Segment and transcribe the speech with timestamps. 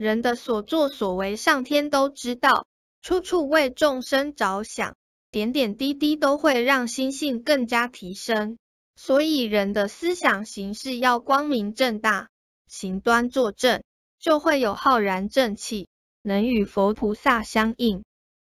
[0.00, 2.66] 人的所作所为上天都知道
[3.02, 4.96] 处处为众生着想
[5.30, 8.56] 点点滴滴都会让心性更加提升。
[8.96, 12.30] 所以人的思想形式要光明正大
[12.66, 13.82] 行端坐正
[14.18, 15.86] 就会有浩然正气
[16.22, 18.02] 能与佛菩萨相应。